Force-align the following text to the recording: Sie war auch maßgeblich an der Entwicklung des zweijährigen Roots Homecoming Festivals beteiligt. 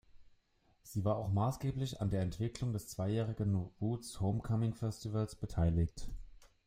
Sie 0.81 1.05
war 1.05 1.17
auch 1.17 1.29
maßgeblich 1.31 2.01
an 2.01 2.09
der 2.09 2.23
Entwicklung 2.23 2.73
des 2.73 2.87
zweijährigen 2.87 3.69
Roots 3.79 4.19
Homecoming 4.19 4.73
Festivals 4.73 5.35
beteiligt. 5.35 6.09